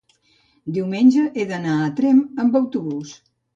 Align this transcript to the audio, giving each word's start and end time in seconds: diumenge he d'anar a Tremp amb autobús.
diumenge 0.77 1.27
he 1.35 1.45
d'anar 1.53 1.77
a 1.83 1.91
Tremp 2.01 2.43
amb 2.47 2.61
autobús. 2.65 3.15